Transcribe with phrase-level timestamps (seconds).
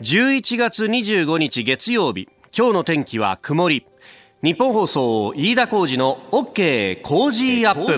[0.00, 3.86] 11月25日月曜日今日の天気は曇り。
[4.42, 7.94] ニッポン放送飯田浩司の OK Cozy up。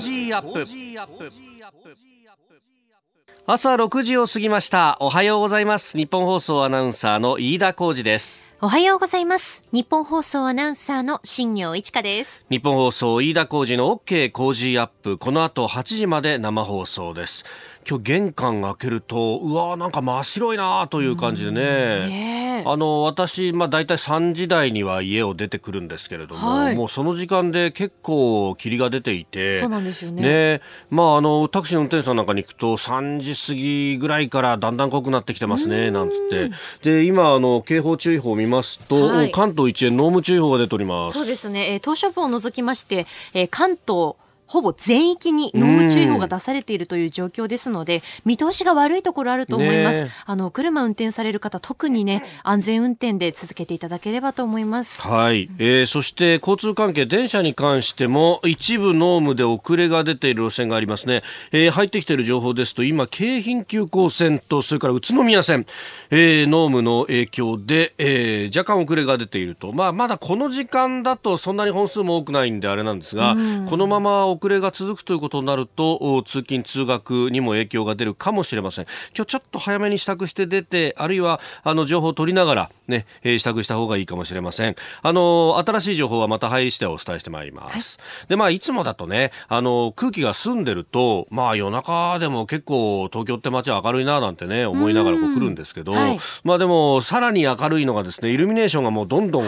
[3.47, 4.97] 朝6時を過ぎました。
[5.01, 5.97] おはようございます。
[5.97, 8.47] ニッポン放送アナウンサーの飯田浩司です。
[8.61, 9.63] おはようございます。
[9.73, 12.45] ニッポン放送アナウンサーの新行市佳です。
[12.51, 15.19] ニッポン放送飯田浩司の OK Cozy up。
[15.19, 17.45] この後8時まで生放送です
[17.89, 30.21] 今日玄関開けるとうわーなんか真っ白いなという感じでね、あの私、まあ、大体3時台には家を出てくるんですけれども、はい、もうその時間で結構霧が出ていてそうなんですよね。
[30.21, 36.51] ね、まあ、あのタクシーの運転手さんなんかに行くと3時過ぎぐらいからだんだん濃くなってきてますねなんつって。
[36.83, 41.15] で今あの警報注意報を見ますと、はい、関東一円濃霧注意報が出ております。
[41.15, 44.17] そうですね、えー、東証部を除きまして、えー、関東
[44.49, 50.05] ほぼ全域に濃霧注意報が出されているという状況ですので、見通しが悪いところあると思います。
[50.05, 55.03] ね、あの、車運転される方、特にね、安全運転で続けていただければと思います。
[55.03, 55.51] はい。
[55.59, 61.23] えー、そして交通関係、電車に関しても、一部濃霧で遅れが出ている路線がありますね。
[61.53, 65.67] えー、入ってきている情報ですと、今、京浜急行線と、それから宇都宮線、
[66.11, 69.73] えー、濃霧の影響で、えー、若干遅れが出ていると。
[69.73, 73.37] まあ、まだこの時間だとそんなに本数も多くないんであれなんですが、
[73.69, 78.87] このまま遅れが続くということになると通勤通学にも影響が出るかもしれません。
[79.15, 84.77] 今日ちょっと早めに支度して出てあるいはあの情報を取りながらね、えー、支度した方がいいかもしれません。
[85.03, 99.47] あの新しい情報はまた入してお伝えしてまいります、はい、でまあいつもだとねあの空気が澄んでるとまあ夜中でも結構東京って街は明るいななんてね思いながらこう来るんですけど、はい、まあでもさらに明るいのがですねイルミネーションがもうどんどん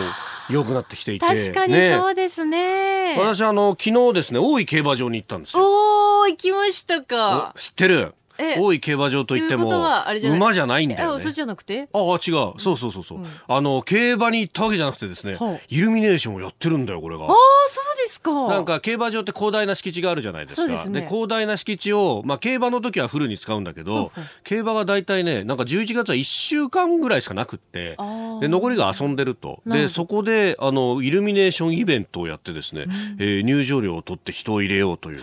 [0.50, 1.26] 良くなってきていて。
[1.26, 5.62] 確かにそうですね、ね、私あの昨日ですね大井競馬場に行ったんですよ。
[5.62, 7.52] おお行きましたか。
[7.56, 8.14] 知ってる
[8.58, 11.22] 大井競馬場といっても馬じゃないんだよね。
[11.22, 11.88] そじゃなくて？
[11.92, 12.54] ああ違う。
[12.58, 17.24] そうそうそうそう、うん、あの競馬に行ったわけじゃなくてですね、はあ、イルミネーションをやってるんだよこれが。
[17.24, 17.34] ああ
[17.68, 18.48] そうですか。
[18.48, 20.84] なんか競馬場って広大な敷地があるじゃないですか。
[20.84, 27.96] で、ね、広大な敷地をまあ競馬の時はフルに使うんだけど、はあ、競馬が大体ねなんか11月は1週間ぐらいしかなくって
[28.40, 29.62] で残りが遊んでると。
[29.66, 35.22] でそこであのイルミネーションイベントをやってですね、うん、えー、入場料を取って人を入れようというね。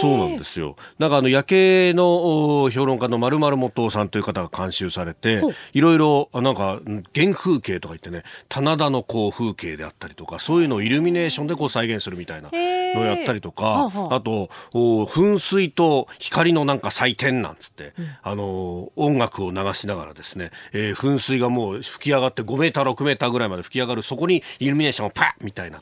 [0.00, 0.76] そうなんですよ。
[0.98, 5.42] なんかあの夜景の評論家の丸々元さんという方が監修されて、
[5.72, 6.80] いろいろなんか
[7.14, 25.80] 原風景とか言ってね、棚田のこう風景であったりとか、そういうのをイルミネーションでこう再現するみたいなのをやったりとか、あと噴水と光のなんか祭典なんつって、うん、あの音楽を流しながらですね、えー、噴水がもう吹き上がって5メーター6メーターぐらいまで吹き上がるそこにイルミネーションをパッみたいな。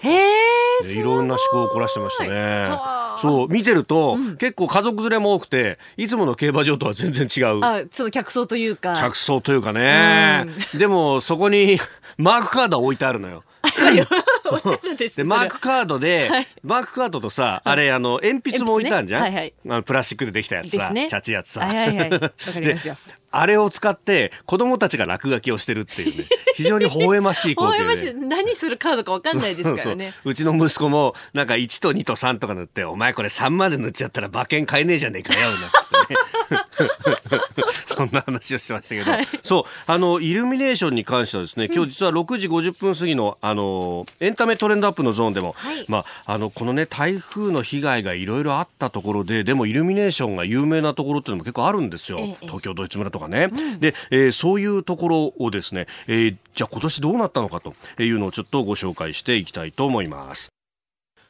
[0.84, 3.05] いろんな思考を凝らしてましたね。
[3.18, 7.64] そう見てると、うん、結構家族連れも多くていつもの競馬場とは全然違う。
[7.64, 8.96] あその客層というか。
[8.98, 11.78] 客層というかね、うん、でもそこに
[12.18, 13.44] マークカード置いてあるのよ。
[15.16, 19.28] でマークカードで、はい、マークカードとさ、あれあの鉛筆も置いたんじゃん、ね。
[19.28, 21.84] はいはい、あのプラスチックでできたやつさ、ね、チャチやつさ、は
[23.38, 26.24] あれを使って子供たちが落書きをしてるっていうね。
[26.56, 30.14] 非常に微笑ましい光景で、ね、何するカードか分かんないですからね。
[30.24, 35.64] うちの息子もなんか1と2と3とか塗って「お前これ3まで塗っちゃったら馬券買えねえじゃねえかよ」なんて。
[35.64, 35.70] ね
[37.86, 60.55] そんな話をしてましたけど、はい、そうあのイルミネーションに関してはですね今日実は6時50分過ぎのあのエンタメトレンドアップのゾーンでも、はい、まあ、あのこのね台風の被害がいろいろあったところででもイルミネーションが有名なところっていうのも結構あるんですよ、ええ、東京ドイツ村とかね、うん、で、えー、そういうところをですね、えー、じゃあ今年どうなったのかというのをちょっとご紹介していきたいと思います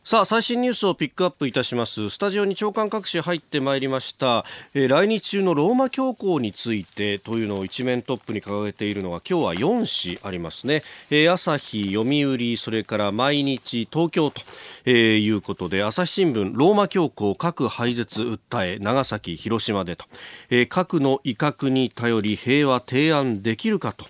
[0.06, 2.11] さあ最新ニュースをピックアップいたします。
[2.11, 14.43] スタジオに長官各紙入ってまいりました、えー、来日中のローマ教皇についてというのを一面トップに掲げているのは今日は4紙ありますね、えー、朝日読売それから毎日東京と、
[14.84, 20.05] えー、いうことで朝日新聞ローマ教皇核廃絶訴え長崎広島でと、
[20.50, 24.06] え、核の威嚇に頼り平和提案できるかと。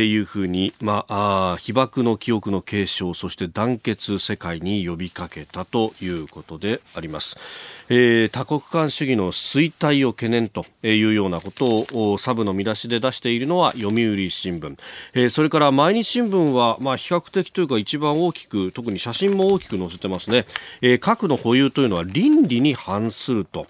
[0.00, 7.36] いうふうに、まあ、被爆の記憶の継承そして団結世界に呼びかけたということであります。
[7.94, 14.78] えー、多国間主義の衰退を懸念というようなことをサブの見出しで出しているのは読売新聞、
[15.12, 20.46] えー、それから毎日新聞は、まあ、比較的というか一番大きく特に写真も大きく載せてますね、
[20.80, 23.66] えー、核の保有というのは倫理に反すると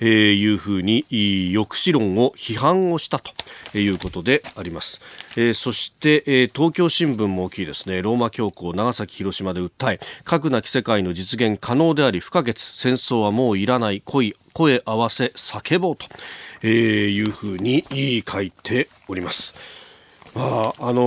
[0.00, 3.32] えいうふうに抑止論を批判をしたと
[3.76, 5.00] いうことであります、
[5.36, 8.02] え、そして、え、東京新聞も大きいですね。
[8.02, 12.58] ローマ教皇長崎広島で訴え核なき世界の実現可能であり不可欠。
[12.58, 16.06] 戦争はもういらない恋声合わせ叫ぼうと、
[16.62, 17.84] えー、いうふうに
[18.24, 19.54] 書いております。
[20.36, 21.02] まああの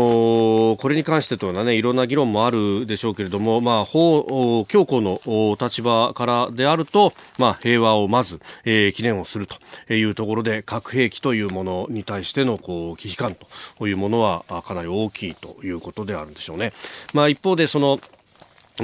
[0.73, 5.21] ー、これに関してというのはねいろんな議論もあるでしょうけれども、まあ、法強硬の
[5.57, 13.35] 立場からであると、まあ、平和をまず、えー、記念をするというところで核兵器というものに対してのこう危機感
[13.77, 16.73] というものはかなり大きいということであるんでしょうね。
[17.13, 18.01] まあ、一方でその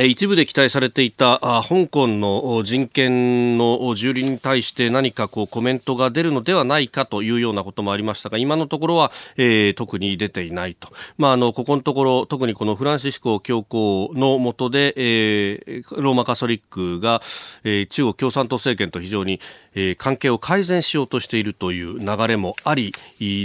[0.03, 17.21] 一部で期待されていた香港の人権の蹂躙に対して何かこうコメントが出るのではないかというようなこともありましたが今のところは、えー、特に出ていないと、まあ、あのここのところ特にこのフランシスコ教皇の下で、えー、ローマカソリックが、
[17.63, 19.39] えー、中国共産党政権と非常に、
[19.75, 22.93] えー、関係を改善しようとしているという流れもあり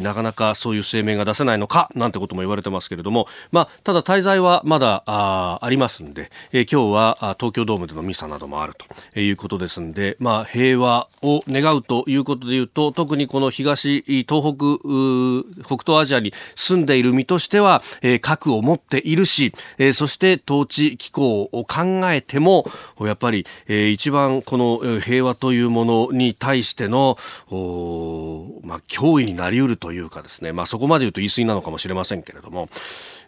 [0.02, 8.74] なかなかそういう声明が出せないのかなんてことも言われてますけれども、まあ、ただ滞在はまだあありますんでえー、今日は東京ドームでのミサなどもある
[9.12, 22.70] ということですんで、まあ、平和を願うということでいうと特にこの東東北北東アジアに住んでいる身としては、えー、核を持っているし、えー、そして統治機構を考えても
[23.00, 27.18] やっぱり、えー、一番この平和というものに対しての
[27.50, 32.68] まあ、脅威になりうるというかですね、まあ、そこまで言うと言い過ぎなのかもしれませんけれども、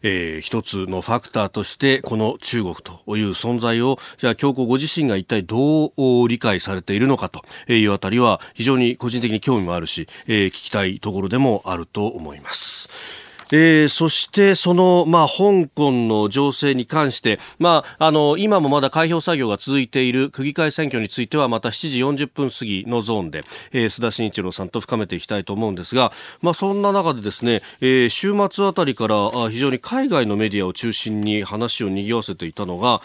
[0.03, 13.22] えー、一つのファクターとしてこの中国という存在をじゃあ教皇ご自身が一体どう理解されているのかというあたりは非常に個人的に興味もあるし、えー、聞きたいところでもあると思います。
[13.53, 33.01] えー、そしてその、まあ、香港の情勢に関して、まあ、あの今もまだ開票作業が続いている区議会選挙についてはまた7時40分過ぎのゾーンで、えー、須田慎一郎さんと深めていきたいと思うんですが、まあ、そんな中でですね、えー、週末あたりから非常に海外のメディアを中心に話を賑わせていたのが、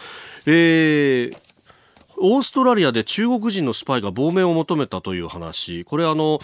[0.45, 1.37] えー、
[2.19, 6.39] オーストラリアで中国人のスパイが亡命を求めたという話、これあの、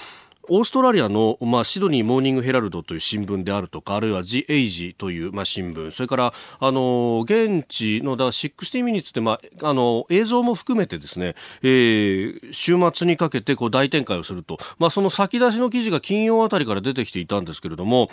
[0.50, 18.10] オーストラリアの、まあ、シドニーモーニングヘラルドという新聞であるとか、あるいはジ・エイジという、まあ、新聞、それから、あの、現地の、だ60ミニッツって、まあ、あの、映像も含めてですね、えー、週末にかけて、こう、大展開をすると、まあ、その先出しの記事が金曜あたりから出てきていたんですけれども、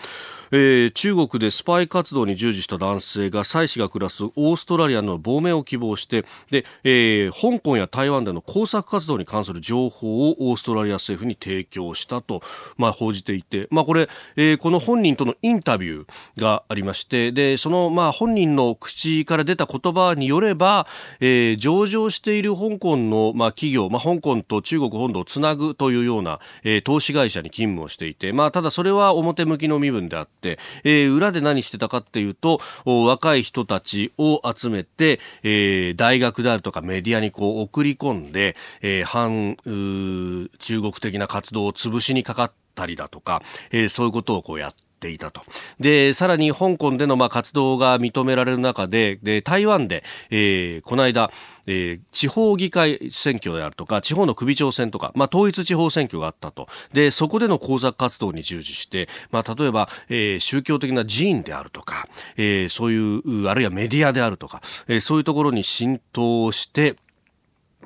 [0.53, 12.43] えー、中国でスパイ活動に従事した男性が、妻子が暮らすオーストラリアの亡命を希望して、で、えー、香港や台湾での工作活動に関する情報をオーストラリア政府に提供したと、
[12.77, 20.87] まあ、報じていて、まあ、これ、えー、この本人とのインタビューがありまして、で、その、まあ、本人の口から出た言葉によれば、
[21.21, 45.41] えー、上場している香港の、まあ、企業、まあ、香港と中国本土をつなぐというような、えー、投資会社に勤務をしていて、まあ、ただそれは表向きの身分であって、えー、裏で何してたかっていうと、若い人たちを集めて、えー、大学であるとかメディアにこう送り込んで、えー、反中国的な活動を潰しにかかったりだとか、えー、そういうことをこうやってていたと。
[45.81, 51.33] で、さらに香港でのまあ活動が認められる中で、で、台湾で、えー、この間、
[51.67, 56.69] えー、地方議会選挙であるとか、地方の首長選とか、まあ、統一地方選挙があったと。
[56.93, 66.97] で、そこでの工作活動に従事して、まあ、例えば、えー、宗教的な寺院であるとか、えー、そういう、あるいはメディアであるとか、えー、そういうところに浸透して、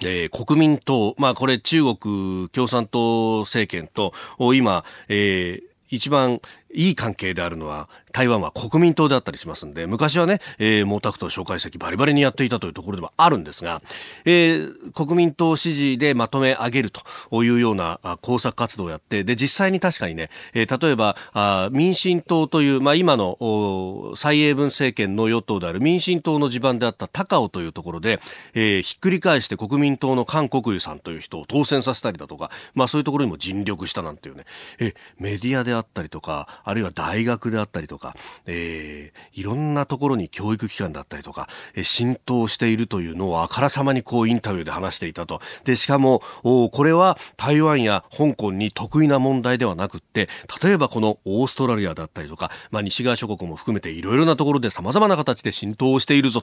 [0.02, 4.12] えー、国民党、まあこれ中国共産党政権と
[4.54, 6.40] 今、えー、一番
[6.74, 13.82] いい関係であるのは台湾は国民党であったりしますんで昔はね、えー、毛沢東蒋介石バリバリにやっていたというところではあるんですが、
[14.24, 28.20] えー、国民党支持でまとめ上げるというような工作活動をやってで実際に確かにね、えー、例えばあ民進党という、まあ、今の蔡英文政権の与党である民進党の地盤であった高尾というところで、
[28.54, 34.44] えー、ひっくり返して国民党の韓国瑜さんという人を当選させたりだとか、まあ、そういうところにも尽力したなんていうね、
[34.78, 38.16] えメディアであったりとかあるいは大学であったりとか、
[38.46, 45.40] えー、いろんなところに教育機関だったりとか、えー、浸透しているというのをあからさまにこうインタビューで話していたと。
[45.64, 50.28] で、しかも、おこれは台湾や香港に得意な問題ではなくって、
[50.62, 56.42] 例えばこのオーストラリアだったりとか、まあ、西側諸国も含めていろいろなところで様々な形で浸透しているぞ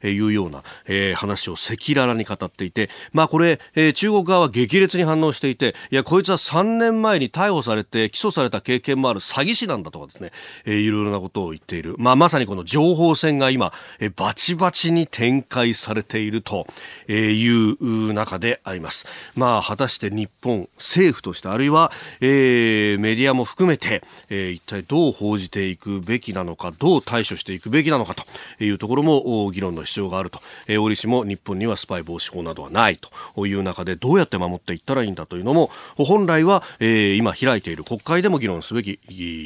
[0.00, 10.30] というような、えー、話を赤裸々に語っていて、まあこれ、えー、中国側は激烈に反応していて、いや、こいつは3年前に逮捕されて起訴された経験もある詐欺師なんだとかですね、
[10.64, 11.94] えー、いろいろなことを言っている。
[11.98, 16.66] まあ、まさにこの情報戦が今、えー、バチバチに展開されていると
[17.08, 19.06] いう中であります。
[19.34, 28.24] まあ、果たして日本政府として、あるいは、えー、メディアも含めて、えー、一体どう報じていくべきなのか、どう対処していくべきなのかと
[28.62, 30.40] いうところも議論の必要があると。
[30.66, 32.98] えー、折しも日本にはスパイ防止法などはない
[33.34, 39.00] という中で、どうやって守っていったらいいんだというのも、本来は、えー、今開いている国会でも議論すべき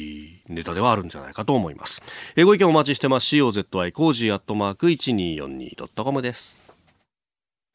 [0.05, 2.01] いネタではあるんじゃないかと思います。
[2.35, 3.35] えーご意見お待ちしてます。
[3.35, 6.57] COZY コージーアットマーク 1242.com です。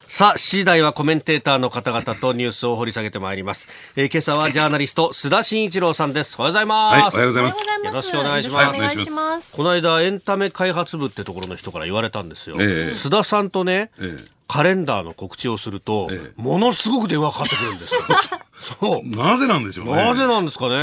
[0.01, 3.69] さあ、7時台はコメンテーターの方々とニュースを掘り下げてまいります。
[3.95, 6.35] えー今朝はジャーナリスト、須田慎一郎さんです。
[6.37, 6.93] おはようございます。
[6.93, 7.85] はい、おはようございます。
[7.85, 9.55] よろしくお願いしますよろしくお願いします。
[9.55, 12.57] この間、エンタメ開発部ってところの人から言われたんですよ。
[12.59, 16.41] ええ須田さんとね、ええカレンダーの告知をすると、ええ。
[16.41, 18.01] ものすごく電話かかってくるんですよ。
[18.81, 19.07] そう。
[19.07, 19.93] なぜなんでしょうね。
[19.93, 20.75] なぜなんですかね、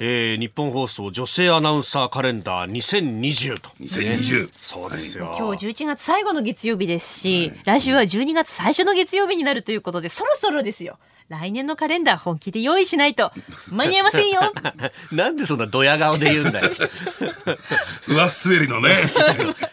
[0.00, 4.48] えー日本放送女性アナウンサーカレンダー2020と、2020ね。
[4.58, 10.98] そうですよ、今日11月最後の月曜日ですし、来週は12月最初の月曜日になるということで、そろそろですよ。
[11.28, 13.32] 来年のカレンダー本気で用意しないと
[13.70, 14.52] 間に合いませんよ。
[15.12, 16.70] なんでそんなドヤ顔で言うんだよ
[18.08, 18.90] 上滑りのね。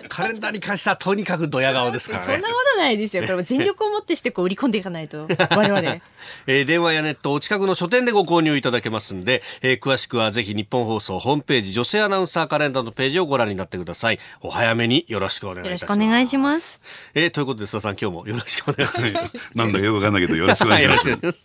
[0.09, 3.23] カレンダーに関してはとにかくドヤ顔ですからねそんなことないですよ。
[3.23, 5.27] これも全力をもってしてこう売り込んでいかないと。
[5.51, 5.79] 我々。
[6.47, 16.81] えー電話やネットお近くの書店でご購入いただけますんで、えー詳しくはぜひ日本放送ホームページ女性アナウンサーカレンダーのページをご覧になってくださいお早めによろしくお願いいたよろしますしくお願いします。
[17.13, 20.35] えーということで須田さん今日もよろしくお願いしますなんだかよくわかんないけど。
[20.35, 21.44] よろしくお願いします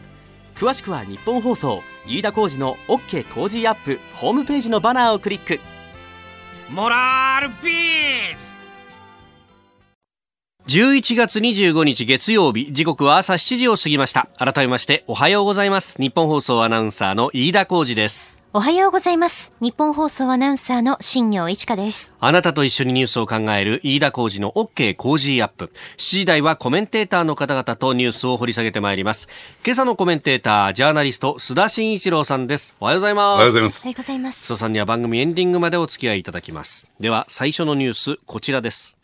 [0.55, 5.59] 詳しくは日本放送飯田浩司の OK 工事アップホームページのバナーをクリック。
[6.69, 8.53] モラルビーズ
[10.67, 14.29] ！11月25日月曜日時刻は朝7時を過ぎました。
[14.37, 16.01] 改めましておはようございます。
[16.01, 19.55] 日本放送アナウンサーの飯田浩二ですおはようございます。
[19.61, 22.11] 日本放送アナウンサーの新業一華です。
[22.19, 25.71] あなたと一緒にニュースを考える飯田浩二の OK 工事アップ。
[25.95, 29.29] 7時台はコメンテーターの方々とニュースを掘り下げてまいります。
[29.63, 32.75] 今朝のコメンテーター、ジャーナリスト、須田慎一郎さんです。
[32.81, 33.23] おはようございます。
[33.35, 33.93] おはようございまおすはよ。
[33.93, 34.51] うございます。
[34.51, 36.87] 須田さんには番組エンディングまでお付き合いいただきます。
[36.99, 38.97] では、最初のニュース、こちらです。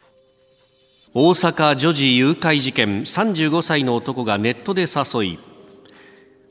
[1.14, 5.40] 大阪女児誘拐事件、35歳の男がネットで誘い、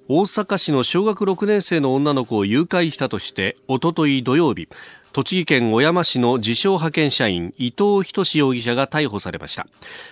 [0.09, 4.69] 大阪市の小学6年生の女の子を誘拐したとしておととい土曜日
[5.13, 9.67] 栃木県小山市の自称派遣社員伊藤仁容疑者が逮捕されました。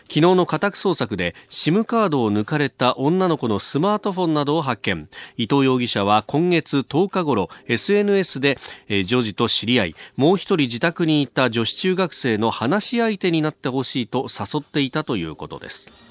[0.05, 5.07] 昨日の家宅捜索で SIM カードを抜かれた女の子のスマートフォンなどを発見。
[5.37, 8.59] 伊藤容疑者は今月10日頃 SNS で、
[9.05, 16.04] 女児と知り合いもう一人自宅にいた女子中学生の話し相手になってほしいと誘っていたということです。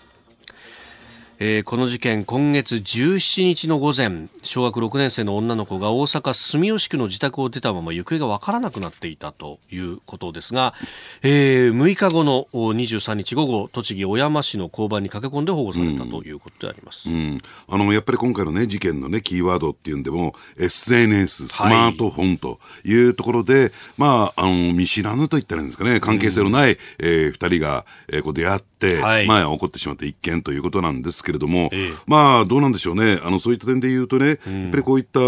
[1.39, 10.73] えーこの事件今月17日の午前小学6年生の女の子が大阪住吉区の自宅を出たまま行方が分からなくなっていたということですが、
[11.23, 25.99] えー6日後のお23日午後栃木小山市の交番に駆け込んで保護されたということであります、うん、あのやっぱり今回の、ね、事件の、ね、キーワードっていうんでも SNS、スマートフォンというところで、まあ、あの見知らぬと言ったらいいんですかね。
[25.99, 29.27] 関係性のない、えー二人が、えーこう出会って、はい。
[29.27, 31.91] まあ、起こってしまった一件ということなんですけれども、ええ。
[32.07, 33.19] まあどうなんでしょうね。
[33.23, 34.37] あのそういった点で言うとね、やっ
[34.71, 35.19] ぱりこういった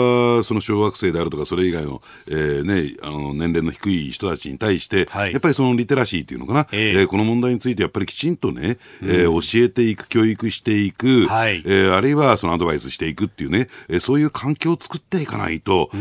[0.43, 5.31] その小学生であるとかそれ以外の,、えーね、あの年齢の低い人たちに対して、はい。
[5.31, 7.01] やっぱりそのリテラシーというのかな、ええ。
[7.01, 11.61] えーこの問題についてやっぱりきちんとね、えー教えていく教育していく、はい。
[11.65, 15.97] えーあるいはそのアドバイスしていくっていうね、えーそういう環境を作っていかないと、え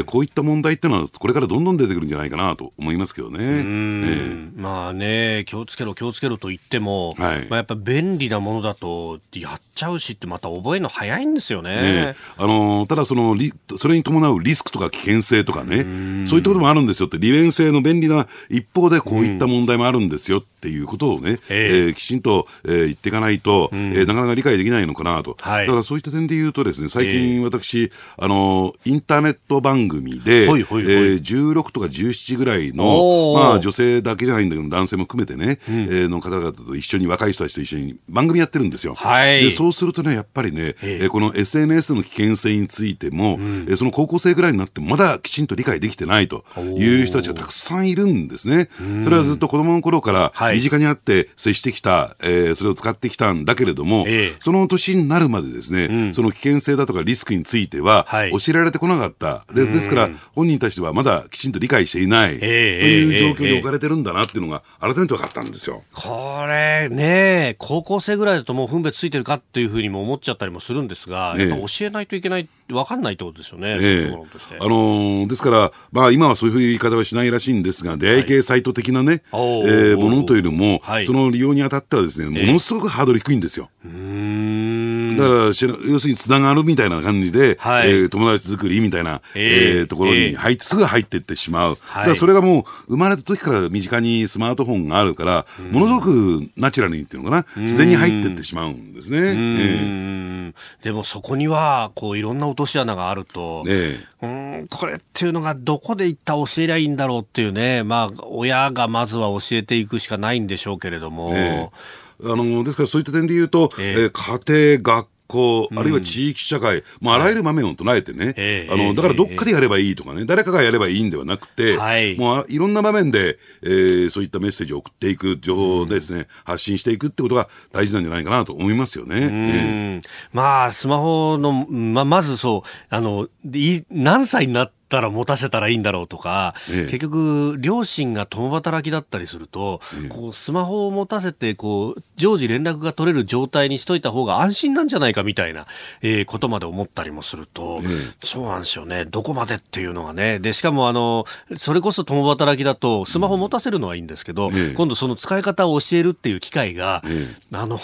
[0.00, 3.38] ーこういった問題っていうのは、これからどんどん出てくるんじゃないかなと思いますけどね。
[3.40, 7.46] えーまあね気をつけろ気をつけろと言っても、はい。
[7.48, 11.74] まあ、やっぱ便利なものだとやっちゃうしってまた覚えるの早いんですよね。
[11.74, 21.86] ねあのーただそのリ、それに伴うリスクとか危険性とかね、そういったこともあるんですよって、利便性の便利な一方でこういった問題もあるんですよっていうことをね、ええ。
[21.86, 25.36] えーきちんと、えー言っていかないと、えーなかなか理解できないのかなと。
[25.40, 25.66] はい。
[25.66, 30.92] だからそういった点で言うとですね、最近私、あのーインターネット番組で、ほいほいほい。
[30.92, 33.34] えー16とか17ぐらいおの、ー。
[33.50, 38.94] まあ女性だけじゃないんだけど、男性も含めてね、えーの方々と一緒に、若い人たちと一緒に番組やってるんですよ。
[38.94, 39.44] はい。
[39.44, 40.98] でそうするとね、やっぱりね、ええ。
[41.02, 46.44] えーこの SNS の危険性についても、えーその高校生ぐらいになってもまだきちんと理解できてないと
[46.78, 48.68] いう人たちがたくさんいるんですね。
[49.02, 50.56] それはずっと子供の頃からはい。
[50.56, 54.36] 身近にあって接してきた、えーそれを使ってきたんだけれども、ええ。
[54.40, 58.30] その年になるまでですね、その危険性だとかリスクについてははい。
[58.32, 59.44] 教えられてこなかった。
[59.54, 62.80] でですから、本人たちはまだきちんと理解していない、とえ。
[62.82, 63.52] えいう状況ええ。
[63.52, 65.82] に置かれてるんだなっていうのが改めて分かったんですよ。
[65.92, 71.48] これれね、高校生ぐらいだともう分別ついてるかっていうふうにも思っちゃったりもするんですが、ええ。
[71.48, 74.12] 教えないといけない、分かんないってことですよね、ええ
[74.60, 79.90] あのーですから、まあ、今はそういう言い方はしないらしいんですが、出会い系サイト的なね、おー。
[79.92, 81.04] えーものというのも、はい。
[81.04, 83.70] その利用にあたってはですね、ものすごくハードル低いんですよ。
[83.84, 87.90] うーんだから要するにつながるみたいな感じで、はい。
[87.90, 91.70] えー友達作りみたいな、えええーところに入って、すぐ入っていってしまう。
[91.70, 91.76] はい。
[91.76, 99.18] だからそれがもう、生まれた時から身近にスマートフォンがあるから、ものすごくナチュラルにっていうのかな、自然に入っていってしまうんですね。
[99.18, 100.54] うえーん。
[100.82, 104.26] でもそこにはこういろんな落とし穴があると、ええ。
[104.26, 114.06] うーんこれっていうのがどこでいったら教えりゃいいんだろうっていうね、まあ、親がまずは教えていくしかないんでしょうけれども、ええあのですからそういった点で言うと、ええ。
[114.06, 114.10] ー
[114.46, 122.16] 家庭、学校、あるいは地域社会、まあ、あらゆる場面を捉えてね、ええあの、だからどっかでやればいいとかね、誰かがやればいいんではなくて、はい。
[122.18, 129.16] もうあいろんな場面で、えーそういったメッセージを送っていく、情報をですね、発信していくってことが大事なんじゃないかなと思いますよね。
[129.16, 129.26] ええ。
[129.26, 130.00] うん
[130.32, 136.84] まあ、スマホの、ま、まずそう、あの、い何歳になったら持たせたらいいんだろうとか、ええ。
[136.84, 139.80] 結局、両親が共働きだったりすると、
[140.10, 145.66] こう、スマホを持たせて、こう、常時連絡が取れる状態にしといた方が安心なんじゃないかみたいな、
[146.02, 147.80] えーことまで思ったりもすると、
[148.22, 149.04] そうなんですよね。
[149.06, 150.38] どこまでっていうのがね。
[150.38, 151.24] で、しかも、あの、
[151.56, 154.74] それこそ共働きだと、スマホ持たせるのはいいんですけど、ええ。
[154.74, 157.78] 今度その使い方を教えるっていう機会が、えあの、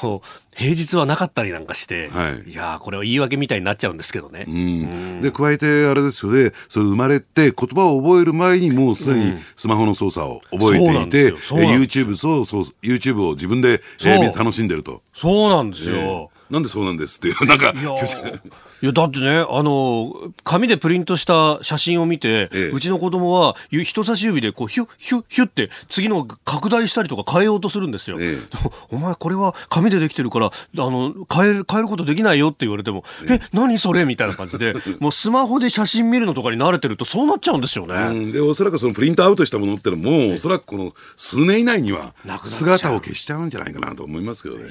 [0.59, 2.50] 平日はなかったりなんかして、はい。
[2.50, 4.45] いやーこれは言い訳みたいになっちゃうんですけどね。
[4.47, 5.21] うん。
[5.23, 15.02] で、加えて、あれですよね、そまれて言葉を覚える前にもうすでにスマホの操作を覚えていて、うなんえー YouTube そう、そう、YouTube を自分で、えー楽しんでると。
[15.14, 15.97] そうなんですよ。
[15.97, 17.75] えーなんでそうなんですっていう、なんか、
[18.80, 20.12] いやだってね、あの、
[20.44, 22.70] 紙でプリントした写真を見て、ええ。
[22.70, 28.18] うちの子供はゆ人差し指でこう、ヒュッヒュッヒュッって次の拡大したりとか変えようとするんですよ。
[28.20, 28.38] え
[28.90, 37.94] お前これは紙でできてるから、あの、変える、変えることできないよって言われても、え、何それみたいな感じで、 もうスマホで写真見るのとかに慣れてるとそうなっちゃうんですよね。
[37.94, 42.14] うん、で、おそらくそのプリントアウトしたものってのも、おそらくこの数年以内には
[42.46, 44.68] 姿を消しちゃうんじゃないかなと思いますけどね。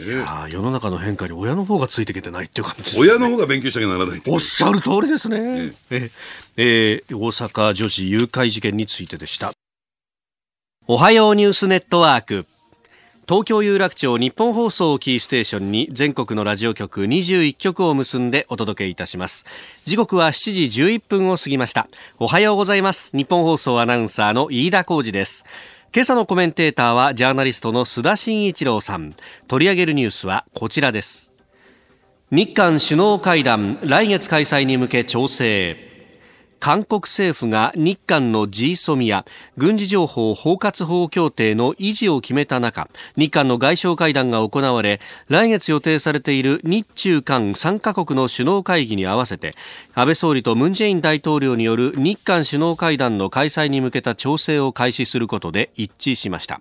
[0.50, 3.08] 世の中の変化に親の方がついてきてないっていう感じですね。
[3.10, 5.74] 親の方が勉強しなきゃならないおっしゃる通りですね。
[5.90, 6.12] え
[6.58, 9.54] えー大阪女子誘拐事件についてでした。
[10.88, 12.46] おはようニュースネットワーク。
[13.28, 19.46] 東京有楽町日本放送をキーステーションに全国のラジオ局21局を結んでお届けいたします。
[19.84, 21.90] 時刻は7時11分を過ぎました。
[22.20, 23.12] おはようございます。
[23.16, 25.46] 日本放送アナウンサーの飯田浩二です。
[25.94, 29.14] 今朝のコメンテーターはジャーナリストの須田慎一郎さん。
[29.50, 31.27] 取り上げるニュースはこちらです。
[32.30, 35.78] 日韓首脳会談来月開催に向け調整。
[36.60, 39.24] 韓国政府が日韓の GSOM や
[39.56, 49.54] 軍事情報包括法協定の維持を決めた中日韓の外相会談が行われ来月予定されている日中韓3カ国の首脳会議に合わせて
[49.94, 56.60] 安倍総理とムン・ジェイン大統領による日韓首脳会談の開催に向けた調整を開始することで一致しました。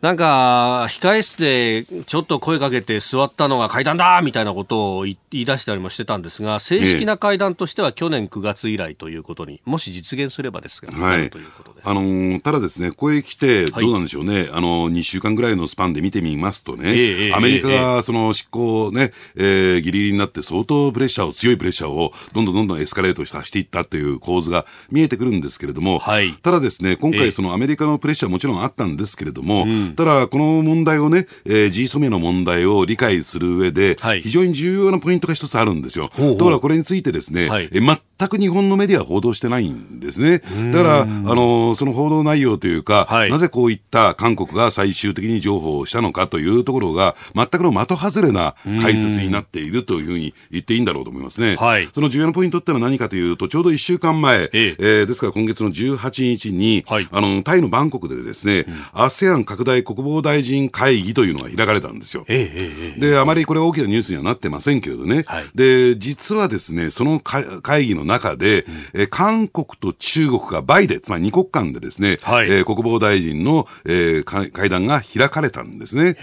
[0.00, 11.88] なんか、控え室でちょっと声かけて座ったのが会談だみたいなことを言い出したりもしてたんですが、正式な会談としては去年9月以来ということに、もし実現すればですが、はないるということです。
[11.88, 13.84] あのーただですね、ここへ来て、はい。
[13.84, 26.32] どうなんでしょうね、あのー、2週間ぐらいのスパンで見てみますとね、ええアメリカがその執行ね、えーギリギリになって相当プレッシャーを、強いプレッシャーをどんどんどんどんエスカレートさせていったという構図が見えてくるんですけれども、はい。
[26.34, 27.18] ただですね、今ええ。
[27.18, 34.22] 回そのアメリカのプレッシャーはもちろんあったんですけれども、ただこの問題をね、えー、GSOM の問題を理解する上で、はい。
[34.22, 36.10] 非常に重要なポイントが一つあるんですよ。
[36.16, 37.68] だからこれについてですね、はい。
[37.72, 40.42] えー全く日本のメディアは報道してないんですね。
[40.72, 51.56] だから、あの、その報道内容というか、はいなぜこういった韓国が最終的に情報をしたのかというところが、全くの的外れな解説になっているというふうに言っていいんだろうと思いますね。
[51.56, 62.24] はいその重要なポイントってのは何かというと、ちょうど1週間前、えええーですから今月の18日に、はいあの、タイのバンコクでですね、ASEAN 拡大国防大臣会議というのが開かれたんですよ。
[62.28, 65.22] ええで、あまりこれ大きなニュースにはなってませんけれどね。
[65.26, 76.14] はいで、実はですね、その会会議の中で、えー韓国と中国がバイで、つまり二国間でですね、はいえー国防大臣の、えー会会談が開かれたんですね。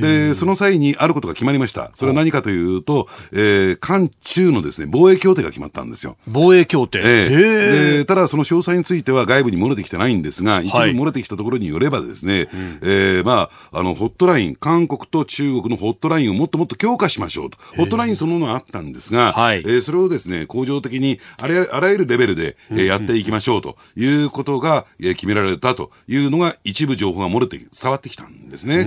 [0.00, 1.90] で、その際にあることが決まりました。
[1.94, 6.16] それは何かというと、えー韓中のですね、防衛協定が決まったんですよ。
[6.28, 7.00] 防衛協定。
[7.00, 12.48] えへえただ、その詳細については外部に漏れてきてないんですが、一部はい漏れてきたところによればですね、
[12.82, 17.58] えーまあ、あの、ホットライン、韓国と中国のホットラインをもっともっと強化しましょうと。
[17.76, 28.84] ホットラインそのものはあったんですが、はいえーそれをですね、恒常的にあれあらゆるレベルで、えーやっていきましょうということが、えー決められたというのが一部情報が漏れて伝わってきたんですね。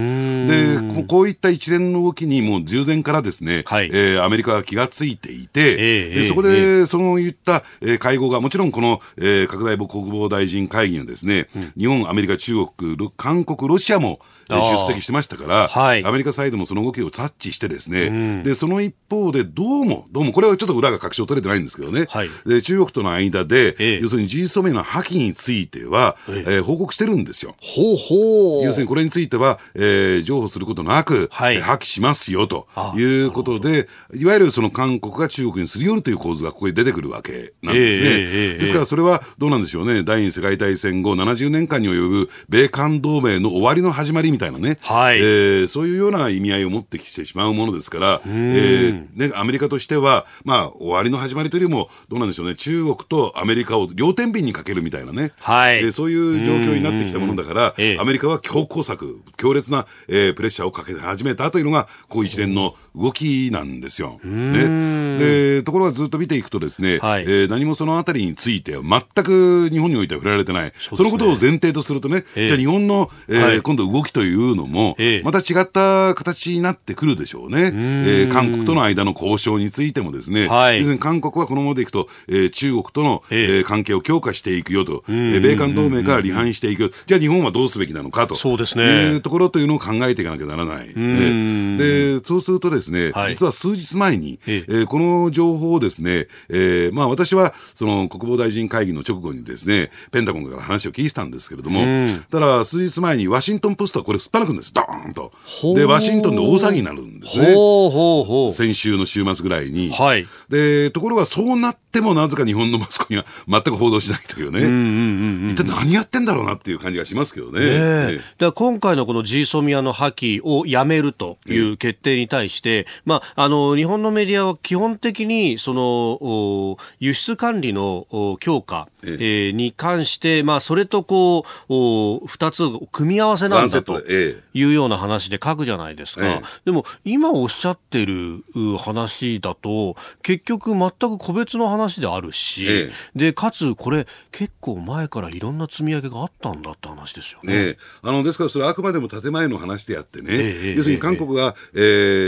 [0.48, 3.90] で、ここういった一連の動きにもう従前からですね、はい。
[3.94, 16.04] えーアメリカが気がついていて、ええでそこえで、その言った、えー会合が、もちろんこの、えー拡大国防大臣会議にはですね、日本、アメリカ、中国、ロ韓国、ロシアも、出席してましたから、はい。
[16.06, 22.30] アメリカサイドもその動きを察知してですね、で、その一方でどうも、どうも、これはちょっと裏が確証取れてないんですけどね、はい。
[22.46, 24.00] で中国との間で、ええ。
[24.02, 27.56] 要するに G ソメの破棄については、えー報告してるんですよ。
[27.62, 28.66] ほうほう。
[28.66, 31.56] 要するにこれについては、えー譲歩することなく、はい。
[31.56, 38.10] えー破棄しますよとあいうことで、いわゆるその韓国が中国にすり寄るという構図がここに出てくるわけなんですね。
[38.10, 45.20] ええええですからそれはどうなんでしょうね、第二次世界大戦後70年間に及ぶ米韓同盟の終わりの始まりみたいなね、はい。
[45.20, 55.78] えーそういうような意味合いを持ってきてしまうものですから、えーね、アメリカとしては、まあ、終わりの始まりというよりも、どうなんでしょうね、中国とアメリカを両天秤にかけるみたいなね、はい。
[55.78, 57.98] えーそういう状況になってきたものだから、ええ。
[58.00, 64.20] アメリカは強硬策、強烈な、えープレッシャーをかけ始めたというのが、こう一連の動きなんですよ。
[64.24, 67.24] ね、でところがずっと見ていくとですね、はい。
[67.24, 70.74] えー何もそのあたりについては全く日本においては触れられてない。
[70.80, 72.48] そ,、のことを前提とするとね、ええ。
[72.48, 73.62] じゃあ日本の、えーはい。
[73.62, 75.22] 今度動きというのも、ええ。
[75.24, 77.72] また違った形になってくるでしょうね。
[77.74, 80.78] えー韓国との間の交渉についてもですね、はい。
[80.80, 83.58] 要するに韓国はこのままでいくと、えー中国との、ええ。
[83.58, 88.36] えー関係を強化していくよと、えー米韓同盟から離反していく、じゃあ日本はどうすべきなのかと。
[88.36, 88.84] そうですね。
[88.84, 90.94] いうところというのを考えていかなきゃならない。
[90.96, 93.30] ねで、そうするとですね、はい。
[93.30, 94.72] 実は数日前に、ええ。
[94.72, 101.86] ーこの情報をですね、えーまあ私はその国防大臣会議の直後にですね、ペンタゴンから話を聞いてたんですけれども、
[102.32, 105.32] ただ数日前にワシントンポストはこれすっぱ抜くんです、ドーンと。
[105.76, 107.54] で、ワシントンで大騒ぎになるんですね。
[107.54, 108.54] ほうほうほう。
[108.54, 109.92] 先週の週末ぐらいに。
[109.92, 115.52] はいで、ところがそうなってもなぜか日本のマスコミは全く報道しないというね。
[115.52, 117.60] 一体何やってんだろうなっていう感じがしますけどね。
[117.62, 128.08] えええ今回のこの G ソミアの破棄をやめるという決定に対して、まあ、あの日本のメディアは基本的にその輸出管理の
[128.40, 136.42] 強化、ええに関して、まあ、それとこうお2つを組み合わせなんだというような話で書くじゃないですか、ええ。
[136.66, 147.78] でも今おっしゃってるう話だと結局全く個別の話であるし、えでかつこれ結構前からいろんな積み上げがあったんだって話ですよね。
[148.02, 151.80] あのですから、それはあくまでも建前の話であってね、ええ要するに韓国が、え